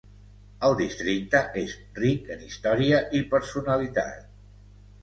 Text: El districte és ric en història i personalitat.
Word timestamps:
El 0.69 0.73
districte 0.79 1.41
és 1.65 1.75
ric 2.01 2.33
en 2.37 2.43
història 2.49 3.05
i 3.21 3.23
personalitat. 3.37 4.31